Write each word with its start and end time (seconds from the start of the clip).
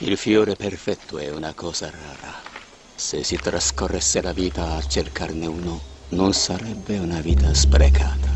Il 0.00 0.18
fiore 0.18 0.56
perfetto 0.56 1.16
è 1.16 1.30
una 1.30 1.54
cosa 1.54 1.86
rara. 1.90 2.34
Se 2.94 3.24
si 3.24 3.38
trascorresse 3.38 4.20
la 4.20 4.34
vita 4.34 4.74
a 4.74 4.82
cercarne 4.82 5.46
uno, 5.46 5.80
non 6.10 6.34
sarebbe 6.34 6.98
una 6.98 7.18
vita 7.22 7.54
sprecata. 7.54 8.28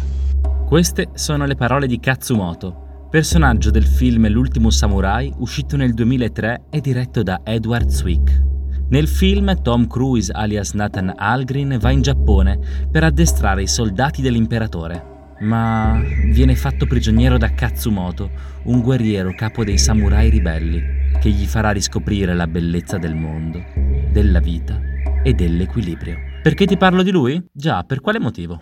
Queste 0.67 1.11
sono 1.13 1.45
le 1.45 1.57
parole 1.57 1.87
di 1.87 2.01
Katsumoto, 2.01 3.09
personaggio 3.11 3.71
del 3.71 3.85
film 3.85 4.27
L'ultimo 4.29 4.71
samurai, 4.71 5.31
uscito 5.37 5.77
nel 5.77 5.93
2003 5.93 6.63
e 6.71 6.81
diretto 6.81 7.23
da 7.23 7.43
Edward 7.45 7.91
Zwick. 7.91 8.43
Nel 8.89 9.07
film 9.07 9.61
Tom 9.61 9.87
Cruise 9.87 10.33
alias 10.33 10.73
Nathan 10.73 11.13
Algren 11.15 11.77
va 11.79 11.91
in 11.91 12.01
Giappone 12.01 12.89
per 12.91 13.05
addestrare 13.05 13.61
i 13.61 13.69
soldati 13.69 14.23
dell'imperatore, 14.23 15.20
ma 15.41 16.01
viene 16.27 16.55
fatto 16.57 16.87
prigioniero 16.87 17.39
da 17.39 17.53
Katsumoto, 17.53 18.31
un 18.65 18.81
guerriero 18.81 19.35
capo 19.35 19.65
dei 19.65 19.79
samurai 19.79 20.29
ribelli, 20.31 20.83
che 21.21 21.31
gli 21.31 21.47
farà 21.47 21.71
riscoprire 21.71 22.35
la 22.35 22.47
bellezza 22.47 22.99
del 22.99 23.15
mondo, 23.15 23.63
della 24.11 24.41
vita 24.41 24.81
e 25.23 25.33
dell'equilibrio. 25.35 26.17
Perché 26.43 26.67
ti 26.67 26.77
parlo 26.77 27.03
di 27.03 27.11
lui? 27.11 27.43
Già, 27.53 27.85
per 27.85 28.01
quale 28.01 28.19
motivo? 28.19 28.59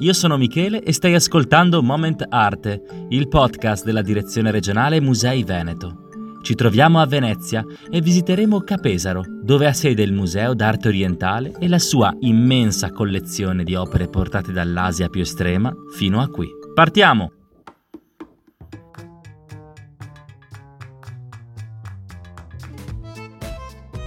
Io 0.00 0.12
sono 0.12 0.36
Michele 0.36 0.82
e 0.82 0.92
stai 0.92 1.14
ascoltando 1.14 1.82
Moment 1.82 2.26
Arte, 2.28 2.82
il 3.08 3.28
podcast 3.28 3.84
della 3.84 4.02
Direzione 4.02 4.50
Regionale 4.50 5.00
Musei 5.00 5.44
Veneto. 5.44 6.03
Ci 6.44 6.54
troviamo 6.56 7.00
a 7.00 7.06
Venezia 7.06 7.64
e 7.90 8.02
visiteremo 8.02 8.60
Capesaro, 8.60 9.24
dove 9.42 9.66
ha 9.66 9.72
sede 9.72 10.02
il 10.02 10.12
Museo 10.12 10.52
d'Arte 10.52 10.88
Orientale 10.88 11.54
e 11.58 11.68
la 11.68 11.78
sua 11.78 12.14
immensa 12.20 12.90
collezione 12.90 13.64
di 13.64 13.74
opere 13.74 14.08
portate 14.08 14.52
dall'Asia 14.52 15.08
più 15.08 15.22
estrema 15.22 15.74
fino 15.96 16.20
a 16.20 16.28
qui. 16.28 16.46
Partiamo! 16.74 17.43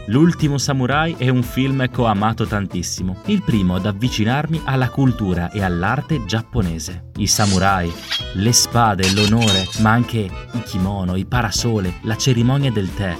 L'ultimo 0.09 0.57
samurai 0.57 1.15
è 1.17 1.27
un 1.27 1.43
film 1.43 1.89
che 1.89 1.99
ho 1.99 2.05
amato 2.05 2.45
tantissimo, 2.45 3.23
il 3.25 3.43
primo 3.43 3.75
ad 3.75 3.85
avvicinarmi 3.85 4.61
alla 4.63 4.89
cultura 4.89 5.51
e 5.51 5.61
all'arte 5.61 6.23
giapponese. 6.23 7.09
I 7.17 7.27
samurai, 7.27 7.91
le 8.35 8.53
spade, 8.53 9.11
l'onore, 9.11 9.67
ma 9.79 9.91
anche 9.91 10.19
i 10.19 10.63
kimono, 10.63 11.17
i 11.17 11.25
parasole, 11.25 11.95
la 12.03 12.15
cerimonia 12.15 12.71
del 12.71 12.93
tè, 12.93 13.17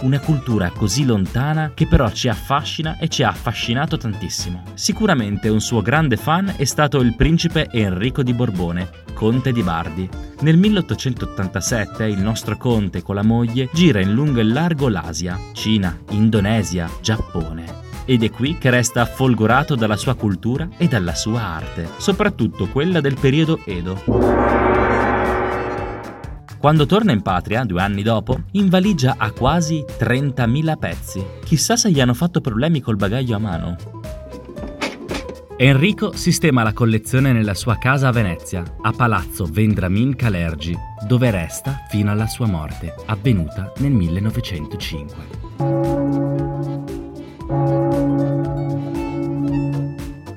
una 0.00 0.20
cultura 0.20 0.70
così 0.70 1.04
lontana 1.04 1.72
che 1.74 1.86
però 1.86 2.10
ci 2.10 2.28
affascina 2.28 2.98
e 2.98 3.08
ci 3.08 3.22
ha 3.22 3.28
affascinato 3.28 3.96
tantissimo. 3.96 4.62
Sicuramente 4.74 5.48
un 5.48 5.60
suo 5.60 5.82
grande 5.82 6.16
fan 6.16 6.54
è 6.56 6.64
stato 6.64 7.00
il 7.00 7.14
principe 7.14 7.68
Enrico 7.70 8.22
di 8.22 8.34
Borbone, 8.34 8.90
conte 9.14 9.52
di 9.52 9.62
Bardi. 9.62 10.08
Nel 10.40 10.56
1887 10.56 12.04
il 12.04 12.20
nostro 12.20 12.56
conte 12.56 13.02
con 13.02 13.14
la 13.14 13.24
moglie 13.24 13.68
gira 13.72 14.00
in 14.00 14.12
lungo 14.12 14.40
e 14.40 14.44
largo 14.44 14.88
l'Asia, 14.88 15.38
Cina, 15.52 15.96
Indonesia, 16.10 16.88
Giappone 17.00 17.86
ed 18.08 18.22
è 18.22 18.30
qui 18.30 18.56
che 18.56 18.70
resta 18.70 19.04
folgorato 19.04 19.74
dalla 19.74 19.96
sua 19.96 20.14
cultura 20.14 20.66
e 20.78 20.88
dalla 20.88 21.14
sua 21.14 21.42
arte, 21.42 21.86
soprattutto 21.98 22.66
quella 22.68 23.02
del 23.02 23.18
periodo 23.20 23.60
Edo. 23.66 24.67
Quando 26.58 26.86
torna 26.86 27.12
in 27.12 27.22
patria, 27.22 27.64
due 27.64 27.80
anni 27.80 28.02
dopo, 28.02 28.40
in 28.52 28.68
valigia 28.68 29.14
ha 29.16 29.30
quasi 29.30 29.84
30.000 29.86 30.76
pezzi. 30.76 31.24
Chissà 31.44 31.76
se 31.76 31.88
gli 31.90 32.00
hanno 32.00 32.14
fatto 32.14 32.40
problemi 32.40 32.80
col 32.80 32.96
bagaglio 32.96 33.36
a 33.36 33.38
mano. 33.38 33.76
Enrico 35.56 36.12
sistema 36.16 36.64
la 36.64 36.72
collezione 36.72 37.32
nella 37.32 37.54
sua 37.54 37.78
casa 37.78 38.08
a 38.08 38.12
Venezia, 38.12 38.64
a 38.82 38.90
Palazzo 38.92 39.44
Vendramin 39.44 40.16
Calergi, 40.16 40.76
dove 41.06 41.30
resta 41.30 41.84
fino 41.88 42.10
alla 42.10 42.26
sua 42.26 42.46
morte, 42.46 42.92
avvenuta 43.06 43.72
nel 43.78 43.92
1905. 43.92 45.26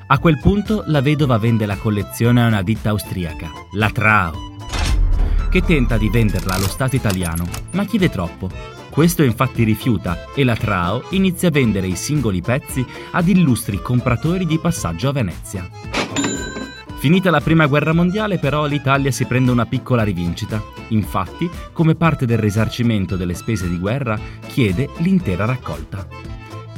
A 0.07 0.19
quel 0.19 0.39
punto 0.39 0.83
la 0.85 1.01
vedova 1.01 1.37
vende 1.37 1.65
la 1.65 1.77
collezione 1.77 2.43
a 2.43 2.47
una 2.47 2.61
ditta 2.61 2.89
austriaca, 2.89 3.49
la 3.73 3.89
Trao, 3.89 4.50
che 5.51 5.61
tenta 5.61 5.97
di 5.97 6.09
venderla 6.09 6.53
allo 6.53 6.67
Stato 6.67 6.95
italiano, 6.95 7.45
ma 7.71 7.83
chiede 7.83 8.09
troppo. 8.09 8.49
Questo 8.89 9.21
infatti 9.21 9.65
rifiuta 9.65 10.31
e 10.33 10.45
la 10.45 10.55
Trao 10.55 11.03
inizia 11.09 11.49
a 11.49 11.51
vendere 11.51 11.87
i 11.87 11.97
singoli 11.97 12.41
pezzi 12.41 12.85
ad 13.11 13.27
illustri 13.27 13.81
compratori 13.81 14.45
di 14.45 14.57
passaggio 14.59 15.09
a 15.09 15.11
Venezia. 15.11 15.69
Finita 16.95 17.29
la 17.31 17.41
prima 17.41 17.65
guerra 17.67 17.93
mondiale 17.93 18.37
però 18.37 18.65
l'Italia 18.65 19.11
si 19.11 19.25
prende 19.25 19.51
una 19.51 19.65
piccola 19.65 20.03
rivincita. 20.03 20.63
Infatti, 20.89 21.49
come 21.73 21.95
parte 21.95 22.25
del 22.25 22.37
risarcimento 22.37 23.17
delle 23.17 23.33
spese 23.33 23.67
di 23.67 23.77
guerra, 23.77 24.17
chiede 24.47 24.87
l'intera 24.99 25.43
raccolta. 25.43 26.07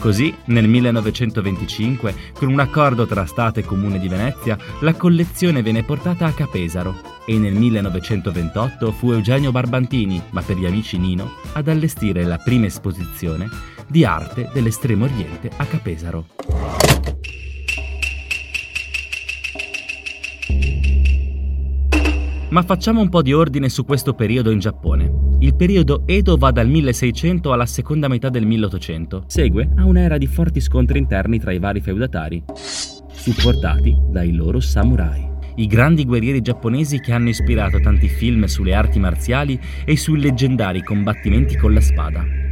Così, 0.04 0.36
nel 0.48 0.68
1925, 0.68 2.14
con 2.34 2.52
un 2.52 2.60
accordo 2.60 3.06
tra 3.06 3.26
Stato 3.26 3.62
e 3.62 3.64
Comune 3.64 4.00
di 4.00 4.10
Venezia, 4.10 4.58
la 4.82 4.96
collezione 4.96 5.62
venne 5.62 5.84
portata 5.84 6.26
a 6.26 6.34
Capesaro 6.34 6.94
e 7.26 7.38
nel 7.38 7.54
1928 7.54 8.92
fu 8.92 9.14
Eugenio 9.14 9.54
Barbantini, 9.54 10.22
ma 10.32 10.42
per 10.42 10.58
gli 10.58 10.66
amici 10.66 10.98
Nino, 10.98 11.36
ad 11.54 11.70
allestire 11.70 12.26
la 12.26 12.38
prima 12.38 12.66
esposizione 12.66 13.48
di 13.88 14.04
arte 14.04 14.50
dell'estremo 14.52 15.06
oriente 15.06 15.50
a 15.56 15.64
Capesaro. 15.64 16.93
Ma 22.54 22.62
facciamo 22.62 23.02
un 23.02 23.10
po' 23.10 23.24
di 23.24 23.34
ordine 23.34 23.68
su 23.68 23.84
questo 23.84 24.14
periodo 24.14 24.52
in 24.52 24.60
Giappone. 24.60 25.38
Il 25.40 25.56
periodo 25.56 26.04
Edo 26.06 26.38
va 26.38 26.52
dal 26.52 26.70
1600 26.70 27.52
alla 27.52 27.66
seconda 27.66 28.08
metà 28.08 28.30
del 28.30 28.46
1800. 28.46 29.24
Segue 29.26 29.72
a 29.76 29.86
un'era 29.86 30.20
di 30.20 30.28
forti 30.28 30.62
scontri 30.62 31.00
interni 31.00 31.40
tra 31.40 31.52
i 31.52 31.58
vari 31.58 31.82
feudatari, 31.82 32.44
supportati 33.12 33.98
dai 34.08 34.36
loro 34.36 34.60
samurai. 34.60 35.28
I 35.56 35.66
grandi 35.66 36.06
guerrieri 36.06 36.42
giapponesi 36.42 37.00
che 37.00 37.12
hanno 37.12 37.30
ispirato 37.30 37.80
tanti 37.80 38.08
film 38.08 38.46
sulle 38.46 38.76
arti 38.76 39.00
marziali 39.00 39.60
e 39.84 39.98
sui 39.98 40.22
leggendari 40.22 40.84
combattimenti 40.84 41.58
con 41.58 41.74
la 41.74 41.82
spada. 41.82 42.43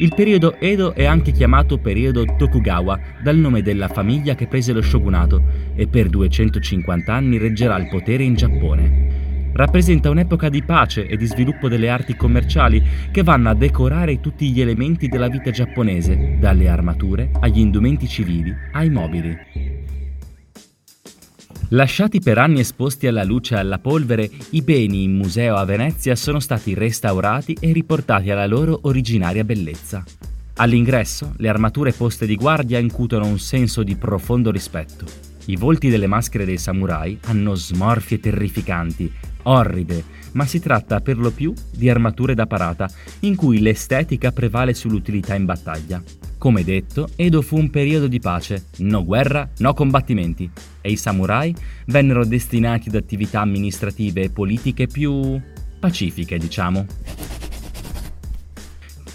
Il 0.00 0.14
periodo 0.14 0.58
Edo 0.58 0.94
è 0.94 1.04
anche 1.04 1.30
chiamato 1.30 1.76
periodo 1.76 2.24
Tokugawa, 2.24 2.98
dal 3.22 3.36
nome 3.36 3.60
della 3.60 3.86
famiglia 3.86 4.34
che 4.34 4.46
prese 4.46 4.72
lo 4.72 4.80
shogunato 4.80 5.42
e 5.74 5.88
per 5.88 6.08
250 6.08 7.12
anni 7.12 7.36
reggerà 7.36 7.76
il 7.76 7.88
potere 7.88 8.22
in 8.22 8.34
Giappone 8.34 9.28
rappresenta 9.52 10.08
un'epoca 10.08 10.48
di 10.48 10.62
pace 10.62 11.06
e 11.06 11.16
di 11.16 11.26
sviluppo 11.26 11.68
delle 11.68 11.90
arti 11.90 12.14
commerciali 12.16 12.82
che 13.10 13.22
vanno 13.22 13.50
a 13.50 13.54
decorare 13.54 14.20
tutti 14.20 14.50
gli 14.50 14.60
elementi 14.60 15.08
della 15.08 15.28
vita 15.28 15.50
giapponese, 15.50 16.36
dalle 16.38 16.68
armature 16.68 17.30
agli 17.40 17.58
indumenti 17.58 18.06
civili 18.06 18.54
ai 18.72 18.88
mobili. 18.88 19.36
Lasciati 21.72 22.18
per 22.18 22.36
anni 22.36 22.58
esposti 22.58 23.06
alla 23.06 23.22
luce 23.22 23.54
e 23.54 23.58
alla 23.58 23.78
polvere, 23.78 24.28
i 24.50 24.62
beni 24.62 25.04
in 25.04 25.14
museo 25.14 25.54
a 25.54 25.64
Venezia 25.64 26.16
sono 26.16 26.40
stati 26.40 26.74
restaurati 26.74 27.56
e 27.60 27.72
riportati 27.72 28.28
alla 28.30 28.46
loro 28.46 28.80
originaria 28.82 29.44
bellezza. 29.44 30.02
All'ingresso, 30.56 31.34
le 31.36 31.48
armature 31.48 31.92
poste 31.92 32.26
di 32.26 32.34
guardia 32.34 32.80
incutono 32.80 33.24
un 33.26 33.38
senso 33.38 33.84
di 33.84 33.94
profondo 33.94 34.50
rispetto. 34.50 35.29
I 35.50 35.56
volti 35.56 35.88
delle 35.88 36.06
maschere 36.06 36.44
dei 36.44 36.58
samurai 36.58 37.18
hanno 37.22 37.56
smorfie 37.56 38.20
terrificanti 38.20 39.12
orride, 39.42 40.04
ma 40.32 40.46
si 40.46 40.60
tratta 40.60 41.00
per 41.00 41.18
lo 41.18 41.32
più 41.32 41.52
di 41.72 41.90
armature 41.90 42.34
da 42.34 42.46
parata, 42.46 42.88
in 43.20 43.34
cui 43.34 43.58
l'estetica 43.58 44.30
prevale 44.30 44.74
sull'utilità 44.74 45.34
in 45.34 45.46
battaglia. 45.46 46.00
Come 46.38 46.62
detto, 46.62 47.08
Edo 47.16 47.42
fu 47.42 47.58
un 47.58 47.68
periodo 47.68 48.06
di 48.06 48.20
pace, 48.20 48.66
no 48.78 49.04
guerra, 49.04 49.50
no 49.58 49.74
combattimenti, 49.74 50.48
e 50.80 50.92
i 50.92 50.96
samurai 50.96 51.52
vennero 51.86 52.24
destinati 52.24 52.88
ad 52.88 52.94
attività 52.94 53.40
amministrative 53.40 54.22
e 54.22 54.30
politiche 54.30 54.86
più 54.86 55.36
pacifiche, 55.80 56.38
diciamo. 56.38 56.86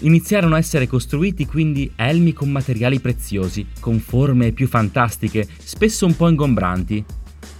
Iniziarono 0.00 0.56
a 0.56 0.58
essere 0.58 0.86
costruiti 0.86 1.46
quindi 1.46 1.90
elmi 1.96 2.32
con 2.32 2.50
materiali 2.50 3.00
preziosi, 3.00 3.66
con 3.80 3.98
forme 3.98 4.52
più 4.52 4.68
fantastiche, 4.68 5.46
spesso 5.58 6.04
un 6.04 6.14
po' 6.14 6.28
ingombranti, 6.28 7.04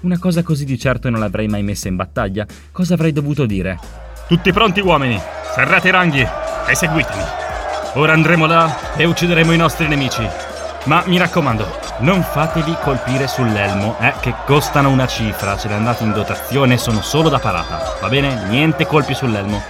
una 0.00 0.18
cosa 0.18 0.42
così 0.42 0.64
di 0.64 0.78
certo 0.78 1.08
non 1.08 1.20
l'avrei 1.20 1.48
mai 1.48 1.62
messa 1.62 1.88
in 1.88 1.96
battaglia. 1.96 2.46
Cosa 2.70 2.94
avrei 2.94 3.12
dovuto 3.12 3.46
dire? 3.46 3.78
Tutti 4.28 4.52
pronti 4.52 4.80
uomini, 4.80 5.18
serrate 5.54 5.88
i 5.88 5.90
ranghi 5.90 6.20
e 6.20 6.74
seguitemi. 6.74 7.22
Ora 7.94 8.12
andremo 8.12 8.46
là 8.46 8.94
e 8.96 9.04
uccideremo 9.04 9.52
i 9.52 9.56
nostri 9.56 9.88
nemici. 9.88 10.24
Ma 10.84 11.02
mi 11.06 11.18
raccomando, 11.18 11.66
non 12.00 12.22
fatevi 12.22 12.76
colpire 12.82 13.26
sull'elmo, 13.26 13.96
eh, 13.98 14.12
che 14.20 14.34
costano 14.44 14.90
una 14.90 15.06
cifra, 15.06 15.56
ce 15.56 15.68
le 15.68 15.74
andate 15.74 16.04
in 16.04 16.12
dotazione 16.12 16.76
sono 16.76 17.00
solo 17.00 17.28
da 17.28 17.38
parata. 17.38 17.96
Va 18.00 18.08
bene? 18.08 18.46
Niente 18.48 18.86
colpi 18.86 19.14
sull'elmo. 19.14 19.60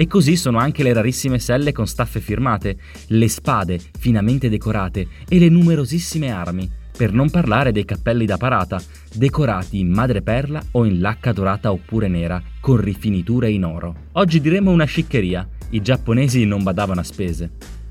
E 0.00 0.06
così 0.06 0.36
sono 0.36 0.58
anche 0.58 0.84
le 0.84 0.92
rarissime 0.92 1.40
selle 1.40 1.72
con 1.72 1.88
staffe 1.88 2.20
firmate, 2.20 2.78
le 3.08 3.28
spade 3.28 3.80
finamente 3.98 4.48
decorate 4.48 5.08
e 5.28 5.40
le 5.40 5.48
numerosissime 5.48 6.30
armi 6.30 6.70
per 6.96 7.12
non 7.12 7.28
parlare 7.30 7.72
dei 7.72 7.84
cappelli 7.84 8.24
da 8.24 8.36
parata, 8.36 8.80
decorati 9.12 9.80
in 9.80 9.90
madreperla 9.90 10.66
o 10.70 10.84
in 10.84 11.00
lacca 11.00 11.32
dorata 11.32 11.72
oppure 11.72 12.06
nera, 12.06 12.40
con 12.60 12.76
rifiniture 12.76 13.50
in 13.50 13.64
oro. 13.64 14.06
Oggi 14.12 14.40
diremo 14.40 14.70
una 14.70 14.84
sciccheria, 14.84 15.48
i 15.70 15.82
giapponesi 15.82 16.44
non 16.44 16.62
badavano 16.62 17.00
a 17.00 17.04
spese. 17.04 17.50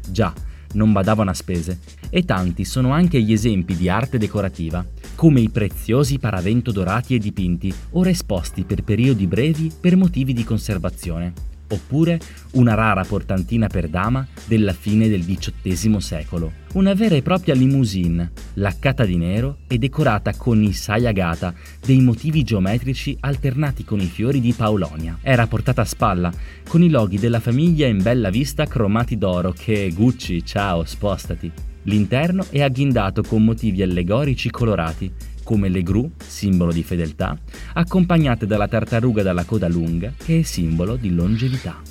Già, 0.09 0.33
non 0.75 0.93
badavano 0.93 1.31
a 1.31 1.33
spese, 1.33 1.79
e 2.09 2.23
tanti 2.23 2.63
sono 2.63 2.91
anche 2.91 3.21
gli 3.21 3.33
esempi 3.33 3.75
di 3.75 3.89
arte 3.89 4.17
decorativa, 4.17 4.85
come 5.15 5.41
i 5.41 5.49
preziosi 5.49 6.19
paravento 6.19 6.71
dorati 6.71 7.15
e 7.15 7.19
dipinti, 7.19 7.73
ora 7.91 8.09
esposti 8.09 8.63
per 8.63 8.85
periodi 8.85 9.27
brevi 9.27 9.73
per 9.77 9.97
motivi 9.97 10.31
di 10.31 10.45
conservazione 10.45 11.55
oppure 11.69 12.19
una 12.51 12.73
rara 12.73 13.03
portantina 13.03 13.67
per 13.67 13.87
dama 13.87 14.25
della 14.45 14.73
fine 14.73 15.07
del 15.07 15.25
XVIII 15.25 15.99
secolo, 16.01 16.51
una 16.73 16.93
vera 16.93 17.15
e 17.15 17.21
propria 17.21 17.55
limousine, 17.55 18.31
laccata 18.55 19.05
di 19.05 19.17
nero 19.17 19.57
e 19.67 19.77
decorata 19.77 20.33
con 20.35 20.61
i 20.61 20.73
sayagata, 20.73 21.53
dei 21.85 21.99
motivi 21.99 22.43
geometrici 22.43 23.17
alternati 23.19 23.83
con 23.83 23.99
i 23.99 24.05
fiori 24.05 24.39
di 24.39 24.53
Paolonia. 24.53 25.17
Era 25.21 25.47
portata 25.47 25.81
a 25.81 25.85
spalla, 25.85 26.31
con 26.67 26.83
i 26.83 26.89
loghi 26.89 27.19
della 27.19 27.39
famiglia 27.39 27.87
in 27.87 28.01
bella 28.01 28.29
vista 28.29 28.65
cromati 28.65 29.17
d'oro 29.17 29.53
che 29.57 29.91
Gucci, 29.93 30.45
ciao, 30.45 30.83
spostati. 30.83 31.51
L'interno 31.83 32.45
è 32.49 32.61
agghindato 32.61 33.23
con 33.23 33.43
motivi 33.43 33.81
allegorici 33.81 34.49
colorati 34.49 35.11
come 35.47 35.69
le 35.69 35.81
gru, 35.81 36.11
simbolo 36.17 36.73
di 36.73 36.83
fedeltà, 36.83 37.37
accompagnate 37.75 38.45
dalla 38.45 38.67
tartaruga 38.67 39.23
dalla 39.23 39.45
coda 39.45 39.69
lunga, 39.69 40.11
che 40.17 40.39
è 40.39 40.41
simbolo 40.41 40.97
di 40.97 41.15
longevità. 41.15 41.81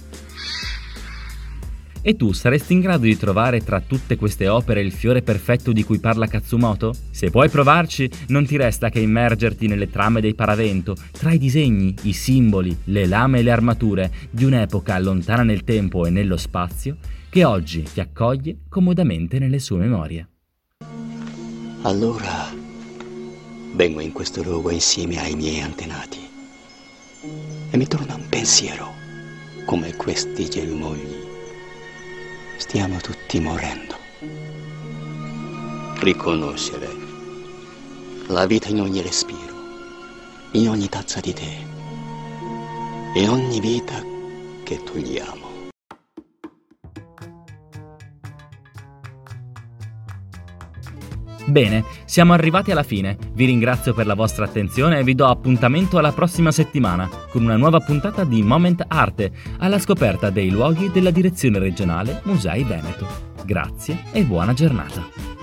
E 2.02 2.16
tu 2.16 2.32
saresti 2.32 2.74
in 2.74 2.80
grado 2.80 3.04
di 3.04 3.16
trovare 3.16 3.64
tra 3.64 3.80
tutte 3.80 4.16
queste 4.16 4.46
opere 4.46 4.82
il 4.82 4.92
fiore 4.92 5.22
perfetto 5.22 5.72
di 5.72 5.84
cui 5.84 5.98
parla 5.98 6.26
Katsumoto? 6.26 6.94
Se 7.10 7.30
puoi 7.30 7.48
provarci, 7.48 8.10
non 8.28 8.44
ti 8.44 8.58
resta 8.58 8.90
che 8.90 9.00
immergerti 9.00 9.66
nelle 9.66 9.88
trame 9.88 10.20
dei 10.20 10.34
paravento, 10.34 10.94
tra 11.10 11.32
i 11.32 11.38
disegni, 11.38 11.94
i 12.02 12.12
simboli, 12.12 12.76
le 12.84 13.06
lame 13.06 13.38
e 13.38 13.42
le 13.42 13.52
armature 13.52 14.12
di 14.30 14.44
un'epoca 14.44 14.98
lontana 14.98 15.44
nel 15.44 15.64
tempo 15.64 16.04
e 16.04 16.10
nello 16.10 16.36
spazio, 16.36 16.98
che 17.30 17.42
oggi 17.42 17.84
ti 17.90 18.00
accoglie 18.00 18.58
comodamente 18.68 19.38
nelle 19.38 19.60
sue 19.60 19.78
memorie. 19.78 20.28
Allora, 21.82 22.55
Vengo 23.76 24.00
in 24.00 24.11
questo 24.11 24.43
luogo 24.43 24.70
insieme 24.70 25.20
ai 25.20 25.34
miei 25.34 25.61
antenati 25.61 26.19
e 27.69 27.76
mi 27.76 27.87
torna 27.87 28.14
un 28.14 28.26
pensiero 28.26 28.90
come 29.67 29.94
questi 29.96 30.49
germogli. 30.49 31.14
Stiamo 32.56 32.96
tutti 33.00 33.38
morendo. 33.38 33.94
Riconoscere 35.99 36.88
la 38.28 38.46
vita 38.46 38.69
in 38.69 38.81
ogni 38.81 39.02
respiro, 39.02 39.55
in 40.52 40.70
ogni 40.70 40.88
tazza 40.88 41.20
di 41.20 41.34
tè, 41.34 41.62
in 43.12 43.28
ogni 43.28 43.61
vita 43.61 44.02
che 44.64 44.82
togliamo. 44.82 45.45
Bene, 51.46 51.84
siamo 52.04 52.32
arrivati 52.32 52.72
alla 52.72 52.82
fine. 52.82 53.16
Vi 53.32 53.44
ringrazio 53.44 53.94
per 53.94 54.06
la 54.06 54.14
vostra 54.14 54.44
attenzione 54.44 54.98
e 54.98 55.04
vi 55.04 55.14
do 55.14 55.26
appuntamento 55.26 55.96
alla 55.96 56.12
prossima 56.12 56.50
settimana 56.50 57.08
con 57.31 57.44
una 57.44 57.56
nuova 57.56 57.78
puntata 57.78 58.25
di 58.25 58.43
Moment 58.43 58.84
Arte 58.88 59.31
alla 59.58 59.78
scoperta 59.78 60.31
dei 60.31 60.50
luoghi 60.50 60.90
della 60.90 61.12
Direzione 61.12 61.60
Regionale 61.60 62.20
Musei 62.25 62.64
Veneto. 62.64 63.06
Grazie 63.44 64.02
e 64.10 64.25
buona 64.25 64.54
giornata. 64.54 65.35